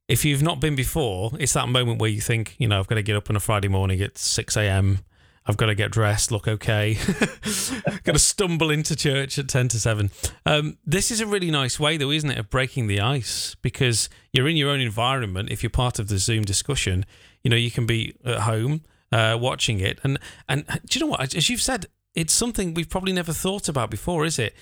if 0.07 0.25
you've 0.25 0.43
not 0.43 0.59
been 0.59 0.75
before, 0.75 1.31
it's 1.39 1.53
that 1.53 1.69
moment 1.69 2.01
where 2.01 2.09
you 2.09 2.19
think, 2.19 2.55
you 2.57 2.67
know, 2.67 2.79
I've 2.79 2.87
got 2.87 2.95
to 2.95 3.01
get 3.01 3.15
up 3.15 3.29
on 3.29 3.37
a 3.37 3.39
Friday 3.39 3.69
morning 3.69 4.01
at 4.01 4.17
six 4.17 4.57
a.m. 4.57 4.99
I've 5.45 5.57
got 5.57 5.67
to 5.67 5.75
get 5.75 5.91
dressed, 5.91 6.31
look 6.31 6.47
okay. 6.47 6.93
got 8.03 8.13
to 8.13 8.19
stumble 8.19 8.69
into 8.69 8.95
church 8.95 9.39
at 9.39 9.47
10 9.47 9.69
to 9.69 9.79
7. 9.79 10.11
Um, 10.45 10.77
this 10.85 11.09
is 11.09 11.19
a 11.19 11.25
really 11.25 11.49
nice 11.49 11.79
way, 11.79 11.97
though, 11.97 12.11
isn't 12.11 12.29
it, 12.29 12.37
of 12.37 12.49
breaking 12.49 12.87
the 12.87 12.99
ice 12.99 13.55
because 13.61 14.07
you're 14.31 14.47
in 14.47 14.55
your 14.55 14.69
own 14.69 14.79
environment. 14.79 15.49
If 15.49 15.63
you're 15.63 15.71
part 15.71 15.97
of 15.97 16.09
the 16.09 16.19
Zoom 16.19 16.43
discussion, 16.43 17.05
you 17.43 17.49
know, 17.49 17.57
you 17.57 17.71
can 17.71 17.85
be 17.85 18.15
at 18.23 18.41
home 18.41 18.83
uh, 19.11 19.37
watching 19.39 19.79
it. 19.79 19.99
And 20.03 20.19
and 20.47 20.65
do 20.85 20.99
you 20.99 21.05
know 21.05 21.11
what? 21.11 21.35
As 21.35 21.49
you've 21.49 21.61
said, 21.61 21.87
it's 22.13 22.33
something 22.33 22.73
we've 22.73 22.89
probably 22.89 23.13
never 23.13 23.33
thought 23.33 23.67
about 23.67 23.89
before, 23.89 24.25
is 24.25 24.39
it? 24.39 24.55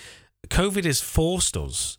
COVID 0.47 0.85
has 0.85 1.01
forced 1.01 1.57
us 1.57 1.98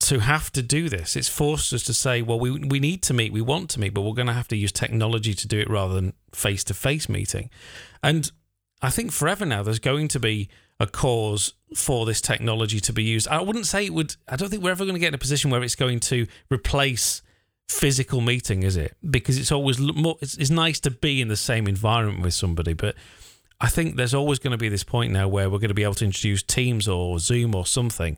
to 0.00 0.20
have 0.20 0.50
to 0.52 0.62
do 0.62 0.88
this. 0.88 1.14
It's 1.14 1.28
forced 1.28 1.72
us 1.72 1.82
to 1.84 1.94
say, 1.94 2.22
well, 2.22 2.40
we 2.40 2.50
we 2.50 2.80
need 2.80 3.02
to 3.04 3.14
meet, 3.14 3.32
we 3.32 3.42
want 3.42 3.70
to 3.70 3.80
meet, 3.80 3.94
but 3.94 4.02
we're 4.02 4.14
going 4.14 4.26
to 4.26 4.32
have 4.32 4.48
to 4.48 4.56
use 4.56 4.72
technology 4.72 5.34
to 5.34 5.46
do 5.46 5.58
it 5.58 5.68
rather 5.68 5.94
than 5.94 6.14
face 6.32 6.64
to 6.64 6.74
face 6.74 7.08
meeting. 7.08 7.50
And 8.02 8.30
I 8.82 8.90
think 8.90 9.12
forever 9.12 9.44
now, 9.44 9.62
there's 9.62 9.78
going 9.78 10.08
to 10.08 10.20
be 10.20 10.48
a 10.78 10.86
cause 10.86 11.52
for 11.76 12.06
this 12.06 12.22
technology 12.22 12.80
to 12.80 12.92
be 12.92 13.02
used. 13.02 13.28
I 13.28 13.42
wouldn't 13.42 13.66
say 13.66 13.84
it 13.84 13.92
would. 13.92 14.16
I 14.26 14.36
don't 14.36 14.48
think 14.48 14.62
we're 14.62 14.70
ever 14.70 14.84
going 14.84 14.94
to 14.94 15.00
get 15.00 15.08
in 15.08 15.14
a 15.14 15.18
position 15.18 15.50
where 15.50 15.62
it's 15.62 15.74
going 15.74 16.00
to 16.00 16.26
replace 16.50 17.20
physical 17.68 18.22
meeting, 18.22 18.62
is 18.62 18.76
it? 18.76 18.96
Because 19.08 19.36
it's 19.36 19.52
always 19.52 19.78
more. 19.78 20.16
It's, 20.22 20.36
it's 20.38 20.50
nice 20.50 20.80
to 20.80 20.90
be 20.90 21.20
in 21.20 21.28
the 21.28 21.36
same 21.36 21.68
environment 21.68 22.22
with 22.22 22.32
somebody, 22.32 22.72
but 22.72 22.94
I 23.60 23.68
think 23.68 23.96
there's 23.96 24.14
always 24.14 24.38
going 24.38 24.52
to 24.52 24.58
be 24.58 24.70
this 24.70 24.84
point 24.84 25.12
now 25.12 25.28
where 25.28 25.50
we're 25.50 25.58
going 25.58 25.68
to 25.68 25.74
be 25.74 25.84
able 25.84 25.94
to 25.94 26.06
introduce 26.06 26.42
Teams 26.42 26.88
or 26.88 27.18
Zoom 27.18 27.54
or 27.54 27.66
something 27.66 28.16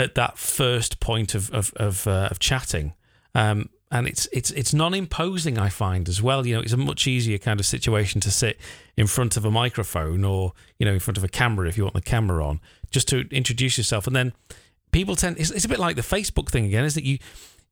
at 0.00 0.14
that 0.16 0.38
first 0.38 1.00
point 1.00 1.34
of 1.34 1.50
of 1.50 1.72
of, 1.76 2.06
uh, 2.06 2.28
of 2.30 2.38
chatting. 2.38 2.94
Um, 3.34 3.70
and 3.92 4.06
it's 4.06 4.28
it's 4.32 4.50
it's 4.52 4.72
non-imposing. 4.72 5.58
I 5.58 5.68
find 5.68 6.08
as 6.08 6.22
well. 6.22 6.46
You 6.46 6.56
know, 6.56 6.60
it's 6.62 6.72
a 6.72 6.76
much 6.76 7.06
easier 7.06 7.38
kind 7.38 7.58
of 7.58 7.66
situation 7.66 8.20
to 8.20 8.30
sit 8.30 8.60
in 8.96 9.06
front 9.06 9.36
of 9.36 9.44
a 9.44 9.50
microphone 9.50 10.24
or 10.24 10.52
you 10.78 10.86
know 10.86 10.92
in 10.92 11.00
front 11.00 11.18
of 11.18 11.24
a 11.24 11.28
camera 11.28 11.68
if 11.68 11.76
you 11.76 11.84
want 11.84 11.94
the 11.94 12.00
camera 12.00 12.44
on, 12.44 12.60
just 12.90 13.08
to 13.08 13.26
introduce 13.30 13.76
yourself. 13.76 14.06
And 14.06 14.14
then 14.14 14.32
people 14.92 15.16
tend. 15.16 15.38
It's, 15.38 15.50
it's 15.50 15.64
a 15.64 15.68
bit 15.68 15.80
like 15.80 15.96
the 15.96 16.02
Facebook 16.02 16.50
thing 16.50 16.66
again, 16.66 16.84
is 16.84 16.94
that 16.94 17.04
you 17.04 17.18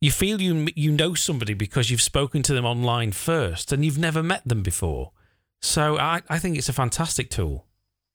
you 0.01 0.11
feel 0.11 0.41
you 0.41 0.67
you 0.75 0.91
know 0.91 1.13
somebody 1.13 1.53
because 1.53 1.89
you've 1.89 2.01
spoken 2.01 2.43
to 2.43 2.53
them 2.53 2.65
online 2.65 3.11
first 3.13 3.71
and 3.71 3.85
you've 3.85 3.97
never 3.97 4.21
met 4.21 4.45
them 4.45 4.61
before. 4.61 5.11
So 5.61 5.97
I, 5.97 6.21
I 6.29 6.39
think 6.39 6.57
it's 6.57 6.69
a 6.69 6.73
fantastic 6.73 7.29
tool. 7.29 7.65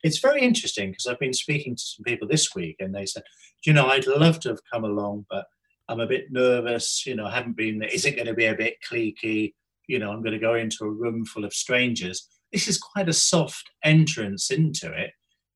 It's 0.05 0.19
very 0.19 0.43
interesting 0.43 0.91
because 0.91 1.07
I've 1.07 1.19
been 1.19 1.33
speaking 1.33 1.75
to 1.75 1.83
some 1.83 2.05
people 2.05 2.29
this 2.29 2.55
week 2.55 2.77
and 2.79 2.95
they 2.95 3.07
said, 3.07 3.25
you 3.65 3.73
know, 3.73 3.87
I'd 3.87 4.07
love 4.07 4.39
to 4.41 4.51
have 4.51 4.61
come 4.73 4.85
along, 4.85 5.27
but 5.31 5.47
I'm 5.89 6.01
a 6.01 6.07
bit 6.07 6.31
nervous. 6.31 7.05
You 7.07 7.17
know, 7.17 7.27
I 7.27 7.33
haven't 7.33 7.57
been. 7.57 7.83
Is 7.83 8.05
it 8.05 8.15
going 8.15 8.27
to 8.27 8.35
be 8.35 8.47
a 8.47 8.55
bit 8.55 8.77
cliquey? 8.89 9.55
You 9.89 9.99
know, 9.99 10.13
I'm 10.13 10.23
going 10.23 10.35
to 10.35 10.39
go 10.39 10.55
into 10.55 10.85
a 10.85 10.91
room 10.91 11.25
full 11.25 11.45
of 11.45 11.53
strangers. 11.53 12.29
This 12.53 12.69
is 12.69 12.79
quite 12.79 13.09
a 13.09 13.13
soft 13.13 13.71
entrance 13.83 14.51
into 14.51 14.93
it, 14.93 15.11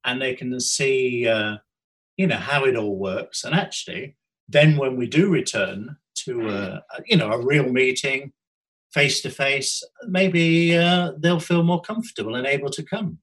and 0.04 0.20
they 0.20 0.34
can 0.34 0.58
see, 0.60 1.28
uh, 1.28 1.58
you 2.16 2.26
know, 2.26 2.36
how 2.36 2.64
it 2.64 2.76
all 2.76 2.96
works. 2.96 3.44
And 3.44 3.54
actually, 3.54 4.16
then 4.48 4.76
when 4.76 4.96
we 4.96 5.06
do 5.06 5.30
return 5.30 5.96
to 6.24 6.48
a, 6.48 6.82
you 7.06 7.16
know 7.16 7.30
a 7.30 7.44
real 7.44 7.68
meeting 7.70 8.32
face 8.92 9.20
to 9.20 9.30
face 9.30 9.82
maybe 10.06 10.76
uh, 10.76 11.12
they'll 11.18 11.40
feel 11.40 11.62
more 11.62 11.80
comfortable 11.80 12.34
and 12.34 12.46
able 12.46 12.70
to 12.70 12.82
come 12.82 13.18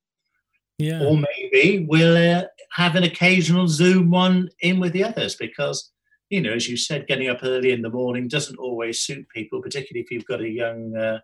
yeah. 0.77 1.03
Or 1.03 1.17
maybe 1.17 1.86
we'll 1.88 2.17
uh, 2.17 2.46
have 2.74 2.96
an 2.96 3.03
occasional 3.03 3.67
zoom 3.67 4.10
one 4.10 4.50
in 4.62 4.79
with 4.79 4.94
the 4.94 5.03
others 5.03 5.36
because 5.36 5.91
you 6.29 6.41
know 6.41 6.51
as 6.51 6.67
you 6.67 6.75
said 6.75 7.08
getting 7.08 7.29
up 7.29 7.39
early 7.44 7.72
in 7.72 7.82
the 7.82 7.89
morning 7.89 8.27
doesn't 8.27 8.58
always 8.58 9.01
suit 9.01 9.25
people 9.34 9.62
particularly 9.62 10.03
if 10.03 10.12
you've 10.12 10.25
got 10.25 10.41
a 10.41 10.50
young 10.50 10.96
uh, 10.96 11.20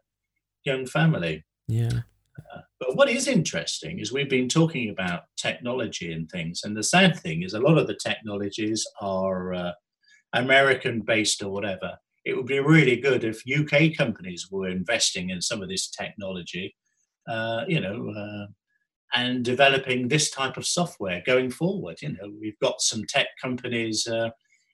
young 0.64 0.86
family. 0.86 1.44
Yeah. 1.68 2.02
Uh, 2.54 2.62
but 2.80 2.96
what 2.96 3.10
is 3.10 3.28
interesting 3.28 4.00
is 4.00 4.12
we've 4.12 4.30
been 4.30 4.48
talking 4.48 4.90
about 4.90 5.24
technology 5.38 6.14
and 6.14 6.30
things 6.30 6.62
and 6.64 6.76
the 6.76 6.84
sad 6.84 7.20
thing 7.20 7.44
is 7.44 7.54
a 7.54 7.60
lot 7.60 7.78
of 7.78 7.88
the 7.88 8.00
technologies 8.02 8.88
are 9.02 9.54
uh, 9.54 9.72
American 10.34 11.02
based 11.02 11.44
or 11.44 11.50
whatever, 11.50 11.98
it 12.26 12.36
would 12.36 12.46
be 12.46 12.60
really 12.60 12.98
good 12.98 13.24
if 13.24 13.44
UK 13.48 13.96
companies 13.98 14.48
were 14.52 14.70
investing 14.70 15.30
in 15.30 15.42
some 15.42 15.62
of 15.62 15.70
this 15.70 15.90
technology, 15.90 16.76
uh, 17.28 17.64
you 17.68 17.80
know, 17.80 18.10
uh, 18.10 18.48
and 19.14 19.44
developing 19.44 20.08
this 20.08 20.32
type 20.32 20.58
of 20.58 20.66
software 20.66 21.22
going 21.26 21.52
forward. 21.52 22.02
You 22.02 22.10
know, 22.10 22.32
we've 22.40 22.60
got 22.60 22.82
some 22.82 23.04
tech 23.08 23.28
companies 23.42 24.08
uh, 24.08 24.30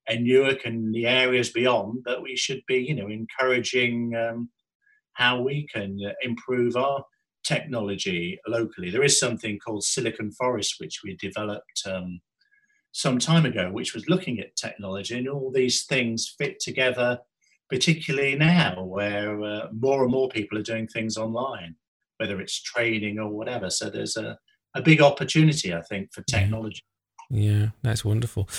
in 0.08 0.24
Newark 0.24 0.66
and 0.66 0.94
the 0.94 1.08
areas 1.08 1.50
beyond 1.50 2.04
that 2.06 2.22
we 2.22 2.36
should 2.36 2.62
be, 2.68 2.78
you 2.78 2.96
know, 2.96 3.08
encouraging 3.08 4.16
um, 4.16 4.50
how 5.14 5.42
we 5.42 5.68
can 5.74 6.00
improve 6.22 6.76
our 6.76 7.04
technology 7.44 8.40
locally. 8.48 8.92
There 8.92 9.04
is 9.04 9.20
something 9.20 9.58
called 9.60 9.84
Silicon 9.84 10.32
Forest, 10.32 10.76
which 10.80 11.02
we 11.04 11.16
developed 11.16 11.82
um, 11.86 12.20
some 12.92 13.20
time 13.20 13.46
ago, 13.46 13.70
which 13.72 13.94
was 13.94 14.10
looking 14.10 14.40
at 14.40 14.56
technology 14.56 15.18
and 15.18 15.28
all 15.28 15.52
these 15.52 15.86
things 15.86 16.36
fit 16.38 16.60
together, 16.60 17.20
particularly 17.70 18.36
now 18.36 18.84
where 18.84 19.42
uh, 19.44 19.68
more 19.72 20.04
and 20.04 20.12
more 20.12 20.30
people 20.30 20.58
are 20.58 20.64
doing 20.64 20.88
things 20.88 21.18
online, 21.18 21.76
whether 22.18 22.40
it's 22.42 22.62
training 22.62 23.20
or 23.20 23.30
whatever. 23.30 23.70
So 23.70 23.90
there's 23.90 24.18
a, 24.18 24.38
a 24.76 24.82
big 24.82 25.02
opportunity, 25.02 25.74
I 25.74 25.82
think, 25.82 26.14
for 26.14 26.22
technology. 26.24 26.84
Yeah, 27.30 27.68
that's 27.82 28.06
wonderful. 28.06 28.50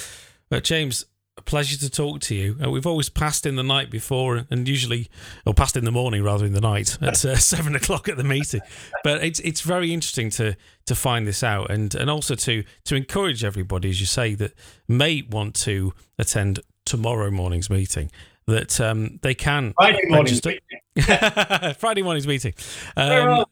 But 0.51 0.65
James, 0.65 1.05
a 1.39 1.43
pleasure 1.43 1.79
to 1.79 1.89
talk 1.89 2.21
to 2.21 2.35
you. 2.35 2.57
Uh, 2.63 2.71
we've 2.71 2.87
always 2.87 3.09
passed 3.09 3.47
in 3.47 3.57
the 3.57 3.63
night 3.63 3.91
before, 3.91 4.45
and 4.51 4.69
usually, 4.69 5.09
or 5.47 5.55
passed 5.55 5.77
in 5.77 5.85
the 5.85 5.93
morning 5.93 6.23
rather 6.23 6.45
than 6.45 6.53
the 6.53 6.61
night 6.61 6.99
at 7.03 7.25
uh, 7.25 7.37
seven 7.37 7.75
o'clock 7.77 8.09
at 8.09 8.17
the 8.17 8.25
meeting. 8.25 8.61
But 9.05 9.23
it's 9.23 9.41
it's 9.41 9.61
very 9.61 9.95
interesting 9.95 10.31
to 10.31 10.57
to 10.87 10.95
find 10.95 11.27
this 11.27 11.43
out, 11.43 11.71
and 11.71 11.95
and 11.95 12.11
also 12.11 12.35
to 12.35 12.65
to 12.85 12.95
encourage 12.97 13.45
everybody, 13.45 13.89
as 13.89 14.01
you 14.01 14.07
say, 14.07 14.35
that 14.35 14.53
may 14.89 15.23
want 15.23 15.55
to 15.57 15.95
attend 16.19 16.61
tomorrow 16.85 17.31
morning's 17.31 17.71
meeting. 17.71 18.11
That 18.49 18.81
um, 18.81 19.19
they 19.23 19.35
can 19.35 19.75
Friday 19.79 20.01
morning's 20.09 20.43
meeting. 20.45 20.61
Friday 21.79 22.03
morning's 22.03 22.27
meeting. 22.27 22.55
Um, 22.97 23.45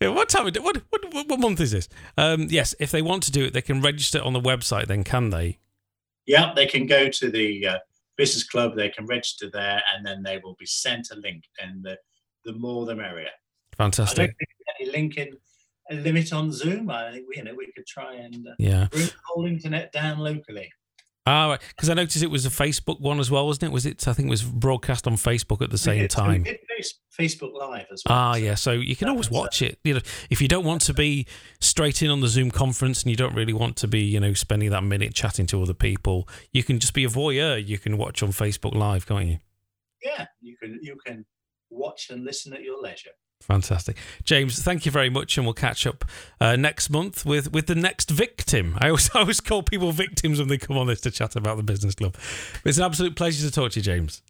what 0.00 0.28
time? 0.28 0.44
What, 0.44 0.82
what 0.90 1.28
what 1.28 1.40
month 1.40 1.60
is 1.60 1.70
this? 1.72 1.88
Um, 2.18 2.48
yes, 2.50 2.74
if 2.78 2.90
they 2.90 3.00
want 3.00 3.22
to 3.24 3.32
do 3.32 3.44
it, 3.46 3.54
they 3.54 3.62
can 3.62 3.80
register 3.80 4.20
on 4.20 4.34
the 4.34 4.40
website. 4.40 4.86
Then 4.86 5.02
can 5.02 5.30
they? 5.30 5.58
yeah, 6.26 6.52
they 6.54 6.66
can 6.66 6.86
go 6.86 7.08
to 7.08 7.30
the 7.30 7.66
uh, 7.66 7.78
business 8.16 8.44
club, 8.44 8.76
they 8.76 8.88
can 8.90 9.06
register 9.06 9.50
there, 9.50 9.82
and 9.94 10.04
then 10.06 10.22
they 10.22 10.38
will 10.44 10.56
be 10.58 10.66
sent 10.66 11.10
a 11.10 11.16
link. 11.16 11.44
And 11.58 11.82
the 11.82 11.96
the 12.44 12.52
more 12.52 12.84
the 12.84 12.94
merrier. 12.94 13.30
Fantastic. 13.78 14.16
don't 14.18 14.26
think 14.26 14.48
there's 14.78 14.78
any 14.80 14.90
link 14.92 15.16
in 15.16 15.36
a 15.90 15.94
limit 16.02 16.32
on 16.34 16.52
Zoom. 16.52 16.90
I 16.90 17.12
think 17.12 17.26
we, 17.28 17.36
you 17.38 17.44
know, 17.44 17.54
we 17.54 17.72
could 17.74 17.86
try 17.86 18.14
and 18.14 18.46
uh, 18.46 18.52
Yeah. 18.58 18.88
bring 18.90 19.06
the 19.06 19.12
whole 19.26 19.46
internet 19.46 19.90
down 19.92 20.18
locally. 20.18 20.70
Ah, 21.26 21.48
right. 21.50 21.60
Because 21.68 21.88
I 21.88 21.94
noticed 21.94 22.22
it 22.22 22.30
was 22.30 22.44
a 22.44 22.50
Facebook 22.50 23.00
one 23.00 23.18
as 23.18 23.30
well, 23.30 23.46
wasn't 23.46 23.70
it? 23.70 23.72
Was 23.72 23.86
it? 23.86 24.06
I 24.06 24.12
think 24.12 24.26
it 24.26 24.30
was 24.30 24.42
broadcast 24.42 25.06
on 25.06 25.14
Facebook 25.14 25.62
at 25.62 25.70
the 25.70 25.78
same 25.78 26.00
did- 26.02 26.10
time. 26.10 26.44
Facebook 27.18 27.52
Live 27.54 27.86
as 27.92 28.02
well. 28.04 28.18
Ah, 28.18 28.32
so- 28.32 28.38
yeah. 28.38 28.54
So 28.56 28.72
you 28.72 28.96
can 28.96 29.08
always 29.08 29.28
uh, 29.28 29.34
watch 29.34 29.62
it. 29.62 29.78
You 29.84 29.94
know, 29.94 30.00
if 30.30 30.42
you 30.42 30.48
don't 30.48 30.64
want 30.64 30.82
to 30.82 30.92
be 30.92 31.26
straight 31.60 32.02
in 32.02 32.10
on 32.10 32.20
the 32.20 32.26
Zoom 32.28 32.50
conference 32.50 33.02
and 33.04 33.10
you 33.10 33.16
don't 33.16 33.34
really 33.34 33.52
want 33.52 33.76
to 33.76 33.88
be, 33.88 34.00
you 34.00 34.18
know, 34.20 34.32
spending 34.34 34.70
that 34.70 34.82
minute 34.82 35.14
chatting 35.14 35.46
to 35.46 35.62
other 35.62 35.74
people, 35.74 36.28
you 36.52 36.62
can 36.64 36.78
just 36.80 36.92
be 36.92 37.04
a 37.04 37.08
voyeur. 37.08 37.64
You 37.64 37.78
can 37.78 37.96
watch 37.96 38.22
on 38.22 38.30
Facebook 38.30 38.74
Live, 38.74 39.06
can't 39.06 39.26
you? 39.26 39.38
Yeah, 40.02 40.26
you 40.42 40.56
can 40.60 40.78
you 40.82 40.98
can 41.06 41.24
watch 41.70 42.10
and 42.10 42.24
listen 42.24 42.52
at 42.52 42.62
your 42.62 42.82
leisure. 42.82 43.10
Fantastic, 43.46 43.98
James. 44.24 44.62
Thank 44.62 44.86
you 44.86 44.90
very 44.90 45.10
much, 45.10 45.36
and 45.36 45.46
we'll 45.46 45.52
catch 45.52 45.86
up 45.86 46.06
uh, 46.40 46.56
next 46.56 46.88
month 46.88 47.26
with 47.26 47.52
with 47.52 47.66
the 47.66 47.74
next 47.74 48.08
victim. 48.10 48.78
I 48.78 48.88
always 48.88 49.10
I 49.14 49.20
always 49.20 49.40
call 49.40 49.62
people 49.62 49.92
victims 49.92 50.38
when 50.38 50.48
they 50.48 50.56
come 50.56 50.78
on 50.78 50.86
this 50.86 51.02
to 51.02 51.10
chat 51.10 51.36
about 51.36 51.58
the 51.58 51.62
business 51.62 51.94
club. 51.94 52.16
It's 52.64 52.78
an 52.78 52.84
absolute 52.84 53.16
pleasure 53.16 53.46
to 53.46 53.52
talk 53.52 53.72
to 53.72 53.80
you, 53.80 53.84
James. 53.84 54.22